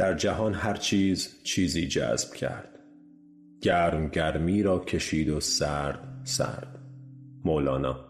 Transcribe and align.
در 0.00 0.14
جهان 0.14 0.54
هر 0.54 0.74
چیز 0.74 1.42
چیزی 1.42 1.86
جذب 1.86 2.34
کرد. 2.34 2.78
گرم 3.60 4.08
گرمی 4.08 4.62
را 4.62 4.78
کشید 4.78 5.28
و 5.28 5.40
سرد 5.40 6.20
سرد. 6.24 6.78
مولانا. 7.44 8.00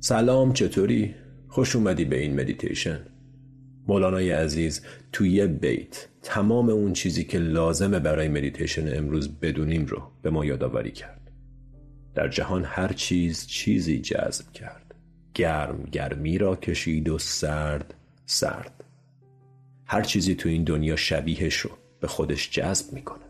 سلام 0.00 0.52
چطوری؟ 0.52 1.14
خوش 1.48 1.76
اومدی 1.76 2.04
به 2.04 2.20
این 2.20 2.40
مدیتیشن 2.40 3.00
مولانای 3.88 4.30
عزیز 4.30 4.82
توی 5.12 5.30
یه 5.30 5.46
بیت 5.46 6.08
تمام 6.22 6.68
اون 6.68 6.92
چیزی 6.92 7.24
که 7.24 7.38
لازمه 7.38 7.98
برای 7.98 8.28
مدیتیشن 8.28 8.98
امروز 8.98 9.28
بدونیم 9.28 9.86
رو 9.86 10.02
به 10.22 10.30
ما 10.30 10.44
یادآوری 10.44 10.92
کرد. 10.92 11.30
در 12.14 12.28
جهان 12.28 12.64
هر 12.64 12.92
چیز 12.92 13.46
چیزی 13.46 14.00
جذب 14.00 14.52
کرد. 14.52 14.94
گرم 15.34 15.82
گرمی 15.92 16.38
را 16.38 16.56
کشید 16.56 17.08
و 17.08 17.18
سرد 17.18 17.94
سرد. 18.26 18.84
هر 19.88 20.02
چیزی 20.02 20.34
تو 20.34 20.48
این 20.48 20.64
دنیا 20.64 20.96
شبیهش 20.96 21.56
رو 21.56 21.70
به 22.00 22.06
خودش 22.08 22.50
جذب 22.50 22.92
می‌کنه. 22.92 23.24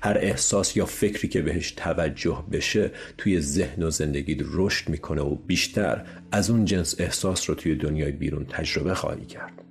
هر 0.00 0.18
احساس 0.18 0.76
یا 0.76 0.86
فکری 0.86 1.28
که 1.28 1.42
بهش 1.42 1.70
توجه 1.70 2.44
بشه 2.52 2.90
توی 3.18 3.40
ذهن 3.40 3.82
و 3.82 3.90
زندگی 3.90 4.36
رشد 4.40 4.88
می‌کنه 4.88 5.22
و 5.22 5.34
بیشتر 5.34 6.06
از 6.32 6.50
اون 6.50 6.64
جنس 6.64 7.00
احساس 7.00 7.50
رو 7.50 7.56
توی 7.56 7.74
دنیای 7.74 8.12
بیرون 8.12 8.44
تجربه 8.44 8.94
خواهی 8.94 9.26
کرد. 9.26 9.64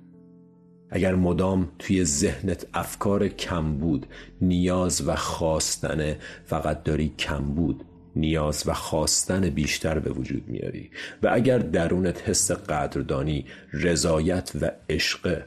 اگر 0.90 1.14
مدام 1.14 1.68
توی 1.78 2.04
ذهنت 2.04 2.66
افکار 2.74 3.28
کم 3.28 3.74
بود 3.74 4.06
نیاز 4.40 5.08
و 5.08 5.14
خواستن 5.14 6.16
فقط 6.44 6.82
داری 6.82 7.12
کم 7.18 7.54
بود 7.54 7.84
نیاز 8.16 8.64
و 8.66 8.72
خواستن 8.72 9.50
بیشتر 9.50 9.98
به 9.98 10.10
وجود 10.10 10.48
میاری. 10.48 10.90
و 11.22 11.30
اگر 11.32 11.58
درونت 11.58 12.28
حس 12.28 12.50
قدردانی 12.50 13.46
رضایت 13.72 14.52
و 14.60 14.70
عشق 14.90 15.42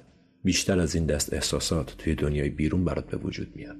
بیشتر 0.45 0.79
از 0.79 0.95
این 0.95 1.05
دست 1.05 1.33
احساسات 1.33 1.95
توی 1.97 2.15
دنیای 2.15 2.49
بیرون 2.49 2.85
برات 2.85 3.07
به 3.07 3.17
وجود 3.17 3.55
میاد. 3.55 3.77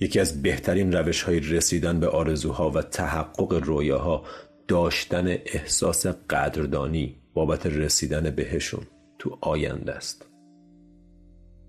یکی 0.00 0.20
از 0.20 0.42
بهترین 0.42 0.92
روش 0.92 1.22
های 1.22 1.40
رسیدن 1.40 2.00
به 2.00 2.08
آرزوها 2.08 2.70
و 2.70 2.82
تحقق 2.82 3.52
رویاها 3.52 4.24
داشتن 4.68 5.28
احساس 5.28 6.06
قدردانی 6.06 7.16
بابت 7.34 7.66
رسیدن 7.66 8.30
بهشون 8.30 8.86
تو 9.18 9.38
آینده 9.40 9.92
است. 9.92 10.26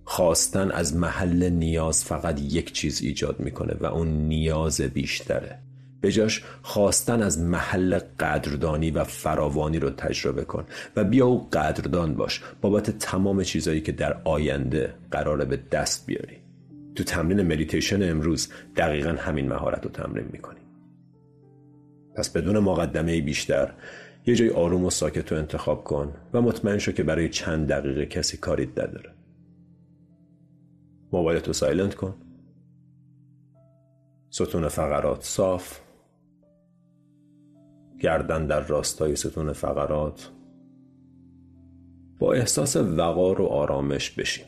خواستن 0.03 0.72
از 0.72 0.95
محل 0.95 1.50
نیاز 1.50 2.03
فقط 2.03 2.41
یک 2.41 2.72
چیز 2.73 3.02
ایجاد 3.02 3.39
می‌کنه 3.39 3.73
و 3.80 3.85
اون 3.85 4.07
نیاز 4.07 4.81
بیشتره. 4.81 5.59
به 6.04 6.12
جاش 6.12 6.44
خواستن 6.62 7.22
از 7.22 7.40
محل 7.40 8.00
قدردانی 8.20 8.92
و 8.92 9.04
فراوانی 9.04 9.80
رو 9.80 9.90
تجربه 9.90 10.46
کن 10.46 10.66
و 10.96 11.04
بیا 11.04 11.26
و 11.25 11.50
قدردان 11.54 12.14
باش. 12.14 12.42
بابت 12.62 12.90
تمام 12.90 13.44
چیزایی 13.44 13.82
که 13.82 13.92
در 13.92 14.22
آینده 14.24 14.94
قراره 15.12 15.46
به 15.46 15.59
دست 15.72 16.06
بیاری. 16.06 16.38
تو 16.96 17.04
تمرین 17.04 17.42
مدیتیشن 17.42 18.09
امروز 18.09 18.50
دقیقا 18.76 19.09
همین 19.09 19.50
مهارت 19.50 19.84
رو 19.84 19.92
تمرین 19.92 20.26
می‌کنی. 20.31 20.59
پس 22.16 22.30
بدون 22.30 22.59
مقدمه 22.59 23.22
بیشتر 23.22 23.74
یه 24.26 24.36
جای 24.36 24.50
آروم 24.50 24.86
و 24.86 24.90
ساکت 24.90 25.31
رو 25.31 25.38
انتخاب 25.38 25.84
کن 25.84 26.14
و 26.34 26.42
مطمئن 26.42 26.78
شو 26.78 26.92
که 26.92 27.04
برای 27.04 27.30
چند 27.30 27.68
دقیقه 27.68 28.06
کسی 28.06 28.38
کاریت 28.38 28.80
نداره. 28.80 29.14
موبایلت 31.12 31.52
سایلنت 31.52 31.96
کن. 31.96 32.16
ستون 34.30 34.68
فقرات 34.68 35.24
صاف. 35.24 35.83
گردن 37.99 38.47
در 38.47 38.59
راستای 38.59 39.16
ستون 39.16 39.53
فقرات. 39.53 40.31
با 42.19 42.33
احساس 42.33 42.75
وقار 42.75 43.41
و 43.41 43.45
آرامش 43.45 44.12
بشین. 44.12 44.45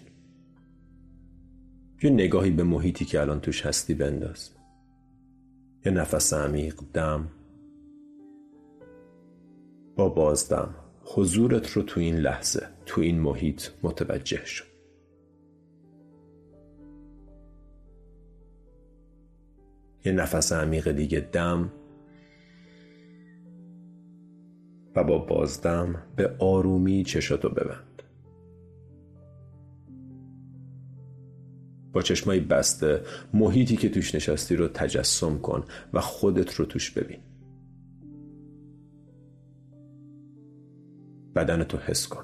یه 2.03 2.09
نگاهی 2.09 2.51
به 2.51 2.63
محیطی 2.63 3.05
که 3.05 3.21
الان 3.21 3.39
توش 3.39 3.65
هستی 3.65 3.93
بنداز. 3.93 4.49
یه 5.85 5.91
نفس 5.91 6.33
عمیق 6.33 6.75
دم. 6.93 7.27
با 9.95 10.09
بازدم 10.09 10.75
حضورت 11.05 11.69
رو 11.69 11.81
تو 11.81 11.99
این 11.99 12.15
لحظه 12.15 12.67
تو 12.85 13.01
این 13.01 13.19
محیط 13.19 13.63
متوجه 13.83 14.45
شد 14.45 14.75
یه 20.05 20.11
نفس 20.11 20.53
عمیق 20.53 20.91
دیگه 20.91 21.19
دم. 21.19 21.71
و 24.95 25.03
با 25.03 25.17
بازدم 25.17 26.03
به 26.15 26.35
آرومی 26.39 27.03
چشاتو 27.03 27.49
ببند. 27.49 28.01
با 31.93 32.01
چشمایی 32.01 32.39
بسته 32.39 33.01
محیطی 33.33 33.75
که 33.75 33.89
توش 33.89 34.15
نشستی 34.15 34.55
رو 34.55 34.67
تجسم 34.67 35.37
کن 35.37 35.63
و 35.93 36.01
خودت 36.01 36.53
رو 36.53 36.65
توش 36.65 36.91
ببین. 36.91 37.19
بدنتو 41.35 41.77
حس 41.77 42.07
کن. 42.07 42.23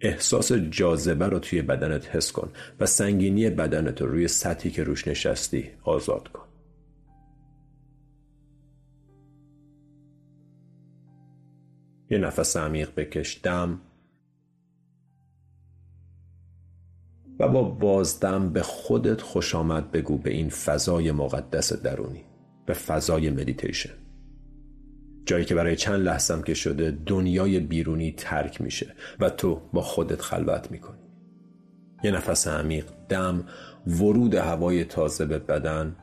احساس 0.00 0.52
جاذبه 0.52 1.26
رو 1.26 1.38
توی 1.38 1.62
بدنت 1.62 2.16
حس 2.16 2.32
کن 2.32 2.50
و 2.80 2.86
سنگینی 2.86 3.50
بدنت 3.50 4.02
رو 4.02 4.08
روی 4.08 4.28
سطحی 4.28 4.70
که 4.70 4.84
روش 4.84 5.08
نشستی 5.08 5.70
آزاد 5.82 6.28
کن. 6.28 6.49
یه 12.10 12.18
نفس 12.18 12.56
عمیق 12.56 12.94
بکش 12.96 13.40
دم. 13.42 13.80
و 17.38 17.48
با 17.48 17.62
بازدم 17.62 18.52
به 18.52 18.62
خودت 18.62 19.20
خوش 19.20 19.54
آمد 19.54 19.90
بگو 19.90 20.18
به 20.18 20.30
این 20.30 20.48
فضای 20.48 21.12
مقدس 21.12 21.72
درونی 21.72 22.24
به 22.66 22.74
فضای 22.74 23.30
مدیتیشن. 23.30 23.94
جایی 25.26 25.44
که 25.44 25.54
برای 25.54 25.76
چند 25.76 26.00
لحظم 26.00 26.42
که 26.42 26.54
شده 26.54 26.98
دنیای 27.06 27.60
بیرونی 27.60 28.12
ترک 28.12 28.60
میشه 28.60 28.94
و 29.20 29.30
تو 29.30 29.60
با 29.72 29.82
خودت 29.82 30.22
خلوت 30.22 30.70
می‌کنی. 30.70 30.98
یه 32.04 32.10
نفس 32.10 32.48
عمیق 32.48 32.86
دم 33.08 33.44
ورود 33.86 34.34
هوای 34.34 34.84
تازه 34.84 35.26
به 35.26 35.38
بدن. 35.38 35.96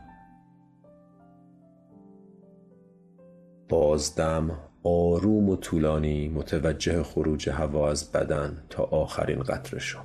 بازدم 3.69 4.66
آروم 4.87 5.49
و 5.49 5.55
طولانی 5.55 6.29
متوجه 6.29 7.03
خروج 7.03 7.49
هوا 7.49 7.89
از 7.89 8.11
بدن 8.11 8.63
تا 8.69 8.83
آخرین 8.83 9.39
قطره 9.39 9.79
شو. 9.79 9.99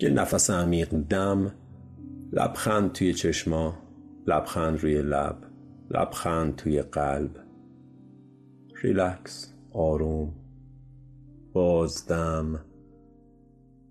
یه 0.00 0.10
نفس 0.10 0.50
عمیق 0.50 0.88
دم 0.88 1.52
لبخند 2.32 2.92
توی 2.92 3.14
چشما 3.14 3.74
لبخند 4.26 4.78
روی 4.78 5.02
لب 5.02 5.36
لبخند 5.90 6.56
توی 6.56 6.82
قلب. 6.82 7.36
ریلکس 8.82 9.54
آروم 9.72 10.32
بازدم 11.52 12.60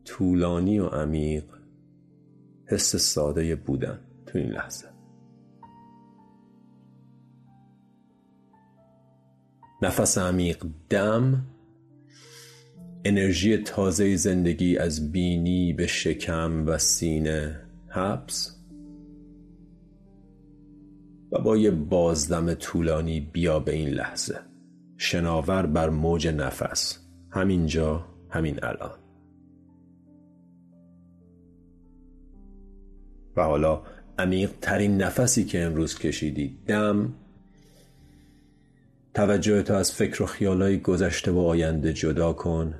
طولانی 0.05 0.79
و 0.79 0.85
عمیق 0.85 1.43
حس 2.65 2.95
ساده 2.95 3.55
بودن 3.55 3.99
تو 4.25 4.37
این 4.37 4.49
لحظه. 4.49 5.00
نفس 9.81 10.17
عمیق 10.17 10.65
دم 10.89 11.45
انرژی 13.05 13.57
تازه 13.57 14.15
زندگی 14.15 14.77
از 14.77 15.11
بینی 15.11 15.73
به 15.73 15.87
شکم 15.87 16.67
و 16.67 16.77
سینه 16.77 17.59
حبس. 17.87 18.57
و 21.31 21.39
با 21.39 21.57
یه 21.57 21.71
بازدم 21.71 22.53
طولانی 22.53 23.19
بیا 23.19 23.59
به 23.59 23.73
این 23.73 23.89
لحظه. 23.89 24.39
شناور 24.97 25.65
بر 25.65 25.89
موج 25.89 26.27
نفس. 26.27 26.99
همینجا 27.29 28.05
همین 28.29 28.59
الان. 28.63 28.97
و 33.35 33.43
حالا 33.43 33.83
عمیق 34.19 34.51
ترین 34.61 34.97
نفسی 34.97 35.45
که 35.45 35.63
امروز 35.63 35.99
کشیدی 35.99 36.57
دم 36.67 37.13
توجه 39.13 39.61
تو 39.61 39.73
از 39.73 39.91
فکر 39.91 40.23
و 40.23 40.25
خیالای 40.25 40.79
گذشته 40.79 41.31
و 41.31 41.39
آینده 41.39 41.93
جدا 41.93 42.33
کن 42.33 42.75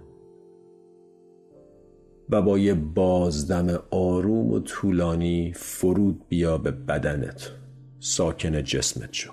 و 2.30 2.42
با 2.42 2.60
یه 2.60 2.74
بازدم 2.74 3.80
آروم 3.92 4.51
و 4.51 4.60
طولانی 4.60 5.54
فرود 5.56 6.25
بیا 6.30 6.57
به 6.57 6.72
بدنت 6.72 7.51
ساکن 8.00 8.63
جسمت 8.63 9.13
شو. 9.13 9.31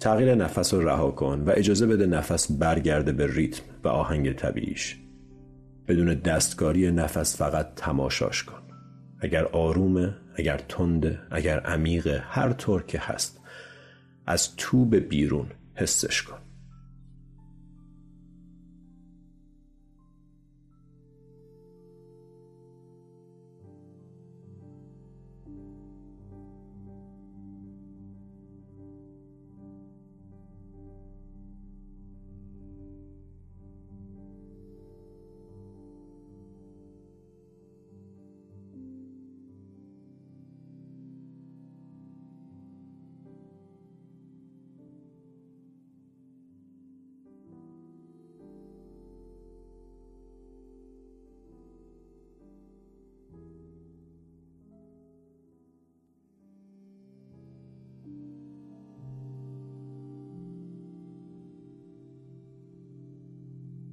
تغییر 0.00 0.34
نفس 0.34 0.74
رو 0.74 0.88
رها 0.88 1.10
کن 1.10 1.40
و 1.46 1.52
اجازه 1.56 1.86
بده 1.86 2.06
نفس 2.06 2.52
برگرده 2.52 3.12
به 3.12 3.26
ریتم 3.26 3.62
و 3.84 3.88
آهنگ 3.88 4.32
طبیعیش. 4.32 5.00
بدون 5.88 6.14
دستکاری 6.14 6.90
نفس 6.90 7.36
فقط 7.36 7.74
تماشاش 7.76 8.44
کن. 8.44 8.69
اگر 9.20 9.44
آرومه 9.44 10.14
اگر 10.34 10.56
تنده 10.68 11.18
اگر 11.30 11.60
عمیقه 11.60 12.24
هر 12.28 12.52
طور 12.52 12.82
که 12.82 12.98
هست. 12.98 13.40
از 14.26 14.56
تو 14.56 14.84
به 14.84 15.00
بیرون 15.00 15.46
حسش 15.74 16.22
کن. 16.22 16.38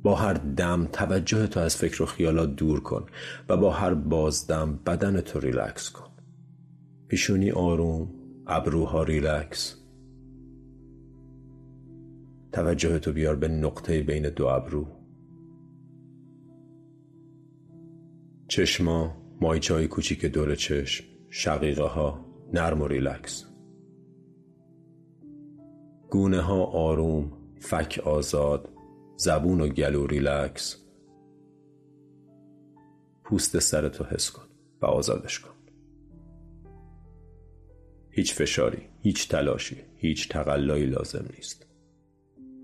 با 0.07 0.15
هر 0.15 0.33
دم 0.33 0.87
توجهتو 0.93 1.59
از 1.59 1.75
فکر 1.75 2.03
و 2.03 2.05
خیالات 2.05 2.55
دور 2.55 2.79
کن 2.79 3.05
و 3.49 3.57
با 3.57 3.71
هر 3.71 3.93
بازدم 3.93 4.79
بدن 4.85 5.21
تو 5.21 5.39
ریلکس 5.39 5.89
کن. 5.89 6.09
پیشونی 7.07 7.51
آروم 7.51 8.09
ابروها 8.47 9.03
ریلکس. 9.03 9.75
توجهتو 12.51 13.13
بیار 13.13 13.35
به 13.35 13.47
نقطه 13.47 14.03
بین 14.03 14.29
دو 14.29 14.45
ابرو. 14.45 14.87
چشما 18.47 19.15
ماهیچه 19.41 19.73
های 19.73 19.87
کوچیک 19.87 20.25
دور 20.25 20.55
چشم 20.55 21.05
شقیقه 21.29 21.83
ها 21.83 22.25
نرم 22.53 22.81
و 22.81 22.87
ریلکس. 22.87 23.45
گونه 26.09 26.41
ها 26.41 26.63
آروم 26.63 27.31
فک 27.59 28.01
آزاد 28.05 28.76
زبون 29.19 29.61
و 29.61 29.67
گلو 29.67 30.07
ریلکس. 30.07 30.77
پوست 33.23 33.59
سرتو 33.59 34.03
حس 34.03 34.31
کن 34.31 34.47
و 34.81 34.85
آزادش 34.85 35.39
کن. 35.39 35.51
هیچ 38.09 38.33
فشاری 38.33 38.89
هیچ 38.99 39.29
تلاشی 39.29 39.77
هیچ 39.95 40.29
تقلایی 40.29 40.85
لازم 40.85 41.25
نیست. 41.35 41.67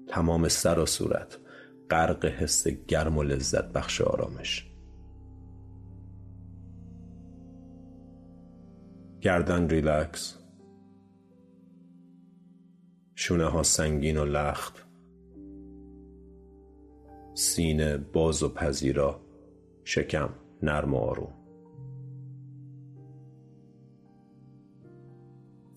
تمام 0.07 0.47
سر 0.47 0.79
و 0.79 0.85
صورت 0.85 1.39
غرق 1.89 2.25
حس 2.25 2.67
گرم 2.67 3.17
و 3.17 3.23
لذت 3.23 3.71
بخش 3.71 4.01
آرامش. 4.01 4.71
گردن 9.21 9.69
ریلکس. 9.69 10.37
شونه 13.15 13.45
ها 13.45 13.63
سنگین 13.63 14.17
و 14.17 14.25
لخت. 14.25 14.92
سینه 17.33 17.97
باز 17.97 18.43
و 18.43 18.49
پذیرا 18.49 19.21
شکم 19.83 20.29
نرم 20.63 20.93
و 20.93 20.97
آروم 20.97 21.33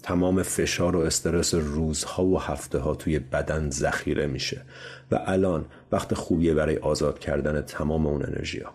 تمام 0.03 0.43
فشار 0.43 0.97
و 0.97 0.99
استرس 0.99 1.55
روزها 1.55 2.25
و 2.25 2.41
هفته 2.41 2.79
ها 2.79 2.94
توی 2.94 3.19
بدن 3.19 3.70
ذخیره 3.70 4.26
میشه 4.26 4.62
و 5.11 5.23
الان 5.26 5.64
وقت 5.93 6.14
خوبیه 6.14 6.55
برای 6.55 6.76
آزاد 6.76 7.19
کردن 7.19 7.61
تمام 7.61 8.06
اون 8.06 8.23
انرژی 8.23 8.61
ها. 8.61 8.73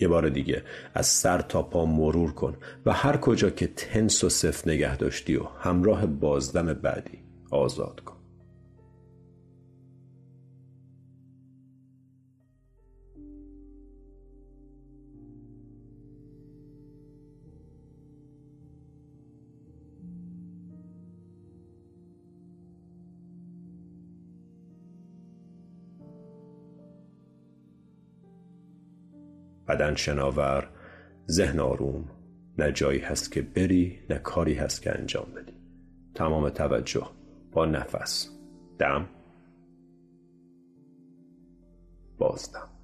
یه 0.00 0.08
بار 0.08 0.28
دیگه 0.28 0.62
از 0.94 1.06
سر 1.06 1.40
تا 1.40 1.62
پا 1.62 1.86
مرور 1.86 2.32
کن 2.32 2.56
و 2.86 2.92
هر 2.92 3.16
کجا 3.16 3.50
که 3.50 3.66
تنس 3.66 4.24
و 4.24 4.28
صف 4.28 4.68
نگه 4.68 4.96
داشتی 4.96 5.36
و 5.36 5.42
همراه 5.60 6.06
بازدم 6.06 6.72
بعدی 6.74 7.18
آزاد 7.50 8.00
کن 8.00 8.17
بدن 29.68 29.94
شناور 29.94 30.70
ذهن 31.30 31.60
آروم 31.60 32.04
نه 32.58 32.72
جایی 32.72 33.00
هست 33.00 33.32
که 33.32 33.42
بری 33.42 33.98
نه 34.10 34.18
کاری 34.18 34.54
هست 34.54 34.82
که 34.82 34.98
انجام 34.98 35.26
بدی. 35.36 35.52
تمام 36.14 36.48
توجه 36.48 37.06
با 37.52 37.66
نفس. 37.66 38.28
دم. 38.78 39.08
بازدم. 42.18 42.77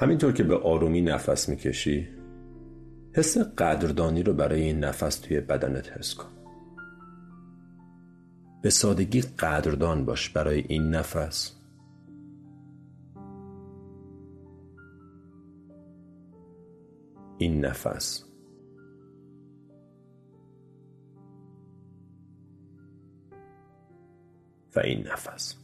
همینطور 0.00 0.32
که 0.32 0.44
به 0.44 0.56
آرومی 0.58 1.00
نفس 1.00 1.48
می‌کشی 1.48 2.08
حس 3.14 3.38
قدردانی 3.38 4.22
رو 4.22 4.32
برای 4.32 4.62
این 4.62 4.84
نفس 4.84 5.18
توی 5.18 5.40
بدنت 5.40 5.92
حس 5.92 6.14
کن. 6.14 6.28
به 8.62 8.70
سادگی 8.70 9.20
قدردان 9.20 10.04
باش 10.04 10.28
برای 10.30 10.64
این 10.68 10.94
نفس. 10.94 11.56
این 17.38 17.64
نفس. 17.64 18.24
و 24.76 24.80
این 24.80 25.06
نفس. 25.06 25.59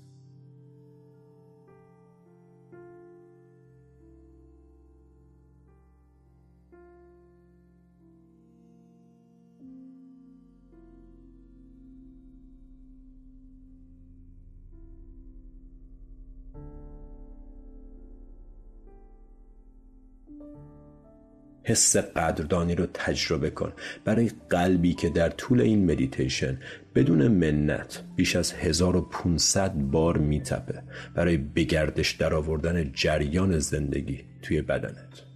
حس 21.66 21.96
قدردانی 21.96 22.74
رو 22.74 22.86
تجربه 22.94 23.50
کن. 23.50 23.72
برای 24.04 24.30
قلبی 24.50 24.94
که 24.94 25.08
در 25.08 25.28
طول 25.28 25.60
این 25.60 25.90
مدیتیشن 25.90 26.58
بدون 26.94 27.28
منت 27.28 28.02
بیش 28.16 28.36
از 28.36 28.52
1500 28.52 29.74
بار 29.74 30.18
میتپه. 30.18 30.82
برای 31.14 31.36
بگردش 31.36 32.12
در 32.12 32.34
آوردن 32.34 32.92
جریان 32.92 33.58
زندگی 33.58 34.24
توی 34.42 34.62
بدنت. 34.62 35.26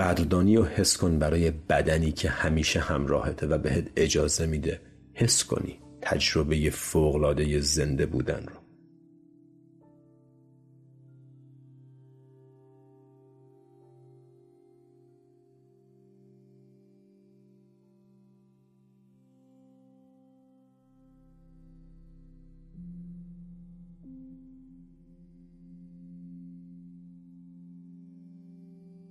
قدردانی 0.00 0.56
و 0.56 0.64
حس 0.64 0.96
کن 0.96 1.18
برای 1.18 1.50
بدنی 1.50 2.12
که 2.12 2.30
همیشه 2.30 2.80
همراهته 2.80 3.46
و 3.46 3.58
بهت 3.58 3.90
اجازه 3.96 4.46
میده 4.46 4.80
حس 5.14 5.44
کنی 5.44 5.80
تجربه 6.02 6.70
فوقلاده 6.70 7.60
زنده 7.60 8.06
بودن 8.06 8.46
رو. 8.46 8.69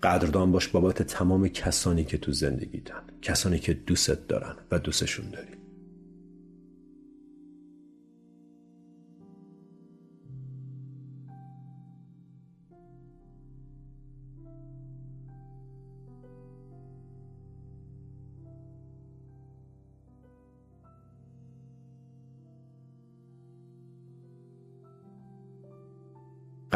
قدردان 0.04 0.52
باش 0.52 0.68
بابت 0.68 1.02
تمام 1.02 1.48
کسانی 1.48 2.04
که 2.04 2.18
تو 2.18 2.32
زندگیتن 2.32 3.02
کسانی 3.22 3.60
که 3.60 3.74
دوستت 3.74 4.28
دارن 4.28 4.56
و 4.72 4.80
دوستشون 4.80 5.30
داری. 5.30 5.59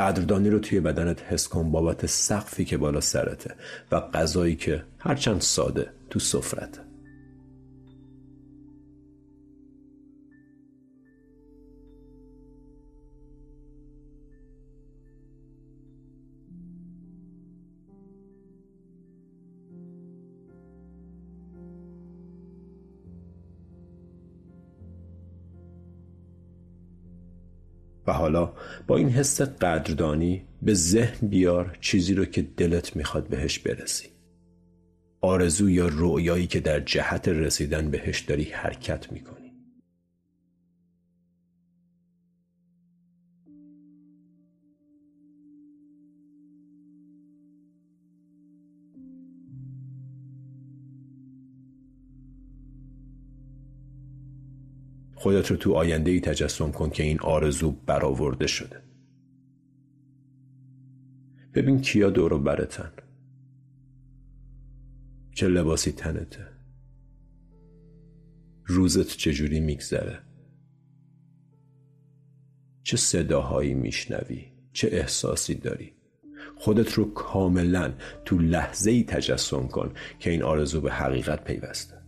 قدردانی 0.03 0.49
رو 0.49 0.59
توی 0.59 0.79
بدنت 0.79 1.21
حس 1.21 1.47
کن 1.47 1.71
بابت 1.71 2.05
سقفی 2.05 2.65
که 2.65 2.77
بالا 2.77 3.01
سرته 3.01 3.55
و 3.91 3.99
غذایی 3.99 4.55
که 4.55 4.83
هرچند 4.99 5.41
ساده 5.41 5.89
تو 6.09 6.19
سفرته. 6.19 6.92
حالا 28.23 28.53
با 28.87 28.97
این 28.97 29.09
حس 29.09 29.41
قدردانی 29.41 30.41
به 30.61 30.73
ذهن 30.73 31.27
بیار 31.27 31.77
چیزی 31.81 32.13
رو 32.13 32.25
که 32.25 32.41
دلت 32.41 32.95
می‌خواد 32.95 33.27
بهش 33.27 33.59
برسی. 33.59 34.07
آرزو 35.21 35.69
یا 35.69 35.87
رویایی 35.87 36.47
که 36.47 36.59
در 36.59 36.79
جهت 36.79 37.27
رسیدن 37.27 37.91
بهش 37.91 38.19
داری 38.19 38.43
حرکت 38.43 39.11
می‌کنی. 39.11 39.42
خودت 55.23 55.51
رو 55.51 55.57
تو 55.57 55.73
آینده 55.73 56.11
ای 56.11 56.19
تجسم 56.19 56.71
کن 56.71 56.89
که 56.89 57.03
این 57.03 57.19
آرزو 57.19 57.71
برآورده 57.71 58.47
شده. 58.47 58.83
ببین 61.53 61.81
کیا 61.81 62.09
دور 62.09 62.39
برتن. 62.39 62.91
چه 65.31 65.47
لباسی 65.47 65.91
تنته. 65.91 66.47
روزت 68.65 69.07
چجوری 69.07 69.59
میگذره. 69.59 70.19
چه 72.83 72.97
صداهایی 72.97 73.73
میشنوی. 73.73 74.45
چه 74.73 74.89
احساسی 74.91 75.55
داری. 75.55 75.93
خودت 76.55 76.93
رو 76.93 77.13
کاملا 77.13 77.93
تو 78.25 78.37
لحظه 78.37 78.91
ای 78.91 79.03
تجسم 79.03 79.67
کن 79.67 79.93
که 80.19 80.29
این 80.29 80.43
آرزو 80.43 80.81
به 80.81 80.91
حقیقت 80.91 81.43
پیوسته. 81.43 82.02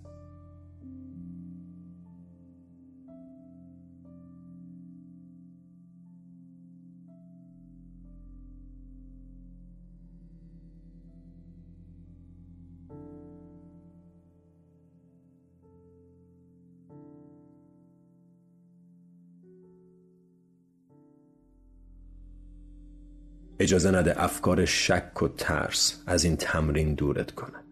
اجازه 23.60 23.92
نده 23.92 24.24
افکار 24.24 24.66
شک 24.66 25.24
و 25.24 25.28
ترس 25.28 26.04
از 26.08 26.24
این 26.24 26.36
تمرین 26.36 26.94
دورت 26.94 27.32
کنه. 27.32 27.64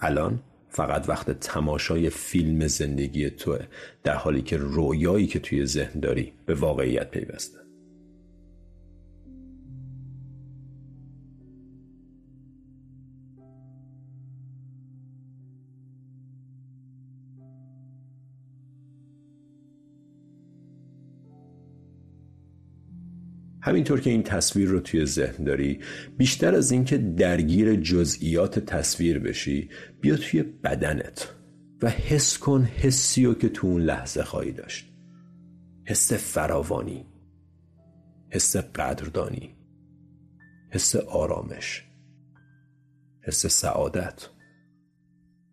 الان 0.00 0.40
فقط 0.68 1.08
وقت 1.08 1.30
تماشای 1.30 2.10
فیلم 2.10 2.66
زندگی 2.66 3.30
توه 3.30 3.58
در 4.04 4.14
حالی 4.14 4.42
که 4.42 4.56
رویایی 4.56 5.26
که 5.26 5.38
توی 5.38 5.66
ذهن 5.66 6.00
داری 6.00 6.32
به 6.46 6.54
واقعیت 6.54 7.10
پیوسته. 7.10 7.65
همینطور 23.66 24.00
که 24.00 24.10
این 24.10 24.22
تصویر 24.22 24.68
رو 24.68 24.80
توی 24.80 25.06
ذهن 25.06 25.44
داری 25.44 25.80
بیشتر 26.16 26.54
از 26.54 26.70
اینکه 26.70 26.98
درگیر 26.98 27.76
جزئیات 27.76 28.58
تصویر 28.58 29.18
بشی 29.18 29.70
بیا 30.00 30.16
توی 30.16 30.42
بدنت 30.42 31.34
و 31.82 31.90
حس 31.90 32.38
کن 32.38 32.64
حسی 32.64 33.24
رو 33.24 33.34
که 33.34 33.48
تو 33.48 33.66
اون 33.66 33.82
لحظه 33.82 34.22
خواهی 34.22 34.52
داشت. 34.52 34.92
حس 35.84 36.12
فراوانی 36.12 37.06
حس 38.30 38.56
قدردانی 38.56 39.54
حس 40.70 40.96
آرامش 40.96 41.84
حس 43.22 43.46
سعادت. 43.46 44.28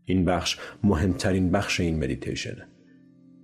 این 0.05 0.25
بخش 0.25 0.57
مهمترین 0.83 1.51
بخش 1.51 1.79
این 1.79 2.03
مدیتیشنه 2.03 2.67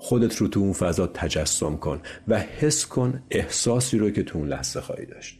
خودت 0.02 0.36
رو 0.36 0.48
تو 0.48 0.60
اون 0.60 0.74
فضا 0.74 1.08
تجسم 1.08 1.78
کن 1.78 2.02
و 2.28 2.40
حس 2.40 2.86
کن 2.86 3.24
احساسی 3.32 3.98
رو 3.98 4.10
که 4.10 4.24
تو 4.24 4.38
اون 4.38 4.48
لحظه 4.48 4.82
خواهی 4.82 5.06
داشت. 5.06 5.40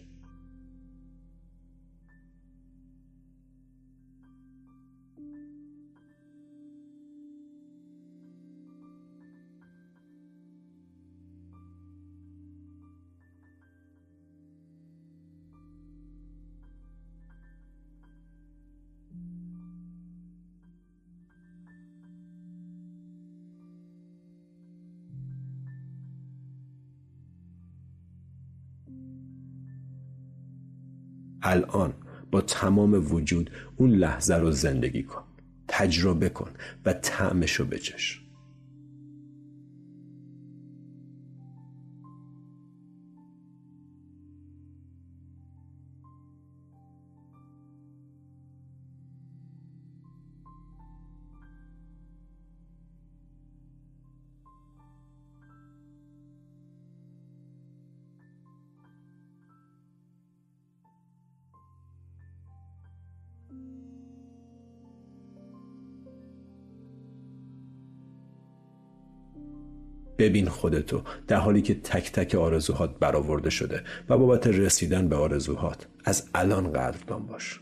الان 31.42 31.94
با 32.32 32.42
تمام 32.42 33.14
وجود 33.14 33.50
اون 33.78 33.90
لحظه 33.90 34.36
رو 34.36 34.52
زندگی 34.52 35.04
کن. 35.04 35.24
تجربه 35.68 36.30
کن 36.30 36.52
و 36.86 36.94
طعمش 36.94 37.54
رو 37.54 37.66
بچش. 37.66 38.22
ببین 70.20 70.50
خودتو 70.50 71.02
در 71.28 71.38
حالی 71.38 71.62
که 71.62 71.74
تک 71.74 72.12
تک 72.12 72.36
آرزوهات 72.36 73.00
برآورده 73.00 73.50
شده 73.50 73.84
و 74.10 74.18
بابت 74.18 74.48
رسیدن 74.48 75.08
به 75.08 75.16
آرزوهات 75.16 75.88
از 76.06 76.30
الان 76.36 76.72
قدردان 76.72 77.26
باش. 77.26 77.60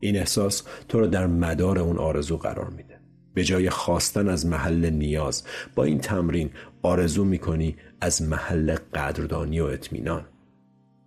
این 0.00 0.16
احساس 0.16 0.62
تو 0.88 1.00
رو 1.00 1.06
در 1.06 1.26
مدار 1.26 1.78
اون 1.78 1.98
آرزو 1.98 2.36
قرار 2.36 2.70
میده. 2.70 3.00
به 3.34 3.44
جای 3.44 3.70
خواستن 3.70 4.28
از 4.28 4.46
محل 4.46 4.90
نیاز 4.90 5.44
با 5.74 5.84
این 5.84 5.98
تمرین 5.98 6.50
آرزو 6.82 7.24
می‌کنی 7.24 7.76
از 8.00 8.22
محل 8.22 8.74
قدردانی 8.94 9.60
و 9.60 9.64
اطمینان. 9.64 10.24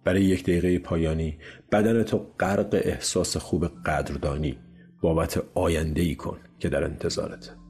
برای 0.04 0.24
یک 0.24 0.44
دقیقه 0.44 0.80
پایانی 0.80 1.38
بدن 1.72 2.04
تو 2.04 2.18
غرق 2.40 2.82
احساس 2.84 3.38
خوب 3.38 3.66
قدردانی 3.86 4.58
بابت 5.02 5.44
آینده 5.54 6.02
ای 6.02 6.16
کن 6.16 6.38
که 6.60 6.70
در 6.70 6.84
انتظارته 6.84 7.63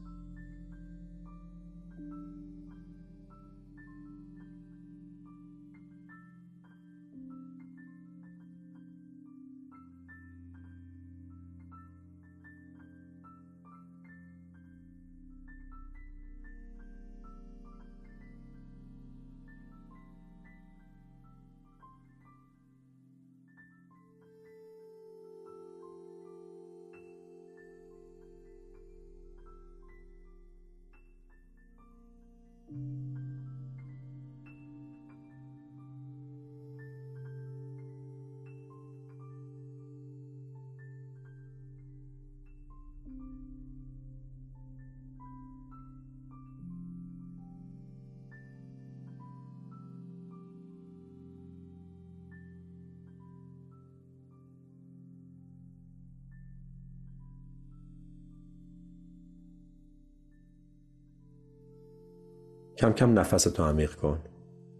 کم 62.83 62.93
کم 62.93 63.19
نفستو 63.19 63.63
عمیق 63.63 63.95
کن. 63.95 64.19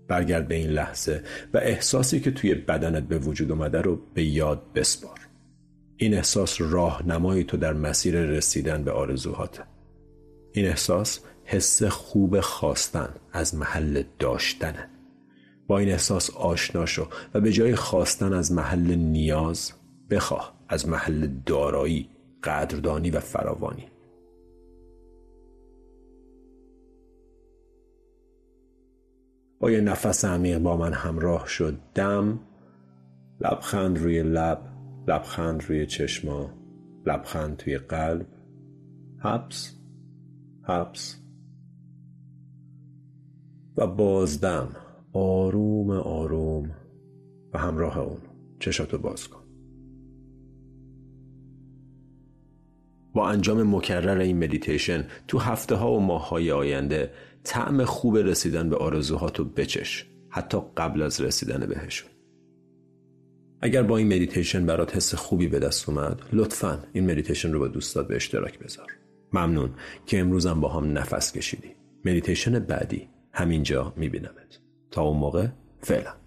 برگرد 0.07 0.47
به 0.47 0.55
این 0.55 0.69
لحظه 0.69 1.23
و 1.53 1.57
احساسی 1.57 2.19
که 2.19 2.31
توی 2.31 2.55
بدنت 2.55 3.03
به 3.03 3.17
وجود 3.17 3.51
اومده 3.51 3.81
رو 3.81 3.99
به 4.13 4.23
یاد 4.23 4.61
بسپار. 4.75 5.19
این 5.97 6.13
احساس 6.13 6.61
راهنمای 6.61 7.43
تو 7.43 7.57
در 7.57 7.73
مسیر 7.73 8.21
رسیدن 8.21 8.83
به 8.83 8.91
آرزوهاته 8.91 9.63
این 10.51 10.67
احساس 10.67 11.19
حس 11.43 11.83
خوب 11.83 12.39
خواستن 12.39 13.09
از 13.33 13.55
محل 13.55 14.03
داشتنه 14.19 14.89
با 15.67 15.79
این 15.79 15.89
احساس 15.89 16.29
آشنا 16.29 16.85
شو 16.85 17.07
و 17.33 17.41
به 17.41 17.51
جای 17.51 17.75
خواستن 17.75 18.33
از 18.33 18.51
محل 18.51 18.95
نیاز 18.95 19.71
بخواه 20.09 20.53
از 20.69 20.87
محل 20.87 21.27
دارایی 21.45 22.09
قدردانی 22.43 23.09
و 23.09 23.19
فراوانی. 23.19 23.92
با 29.63 29.71
یه 29.71 29.81
نفس 29.81 30.25
عمیق 30.25 30.59
با 30.59 30.77
من 30.77 30.93
همراه 30.93 31.47
شد. 31.47 31.79
دم 31.95 32.39
لبخند 33.41 33.99
روی 33.99 34.23
لب 34.23 34.59
لبخند 35.07 35.63
روی 35.63 35.85
چشما 35.85 36.49
لبخند 37.05 37.57
توی 37.57 37.77
قلب. 37.77 38.27
حبس 39.19 39.75
حبس. 40.63 41.17
و 43.77 43.87
بازدم. 43.87 44.75
آروم 45.13 45.89
آروم. 45.89 46.71
و 47.53 47.57
همراه 47.57 47.99
اون. 47.99 48.21
چشاتو 48.59 48.97
باز 48.97 49.27
کن. 49.27 49.42
با 53.13 53.29
انجام 53.29 53.75
مکرر 53.75 54.17
این 54.17 54.43
مدیتیشن 54.43 55.05
تو 55.27 55.39
هفته 55.39 55.75
ها 55.75 55.91
و 55.91 55.99
ماه 55.99 56.29
های 56.29 56.51
آینده 56.51 57.11
طعم 57.43 57.85
خوب 57.85 58.17
رسیدن 58.17 58.69
به 58.69 58.75
آرزوهاتو 58.75 59.45
بچش 59.45 60.05
حتی 60.29 60.57
قبل 60.77 61.01
از 61.01 61.21
رسیدن 61.21 61.65
بهشون. 61.65 62.09
اگر 63.61 63.83
با 63.83 63.97
این 63.97 64.07
مدیتیشن 64.07 64.65
برات 64.65 64.95
حس 64.95 65.15
خوبی 65.15 65.47
به 65.47 65.59
دست 65.59 65.89
اومد 65.89 66.21
لطفا 66.33 66.83
این 66.93 67.11
مدیتیشن 67.11 67.51
رو 67.53 67.59
با 67.59 67.67
دوستات 67.67 68.07
به 68.07 68.15
اشتراک 68.15 68.59
بذار. 68.59 68.87
ممنون 69.33 69.69
که 70.05 70.19
امروزم 70.19 70.61
با 70.61 70.69
هم 70.69 70.97
نفس 70.97 71.31
کشیدی. 71.31 71.71
مدیتیشن 72.05 72.59
بعدی 72.59 73.09
همینجا 73.33 73.93
میبینمت. 73.95 74.59
تا 74.91 75.01
اون 75.01 75.17
موقع 75.17 75.47
فعلا. 75.81 76.22